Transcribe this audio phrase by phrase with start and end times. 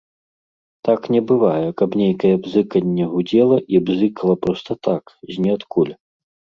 [0.87, 5.93] Так не бывае, каб нейкае бзыканне гудзела і бзыкала проста так, з ніадкуль.